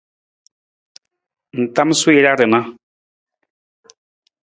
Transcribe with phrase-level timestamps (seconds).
[1.59, 2.59] Ng tamasuu jara rana.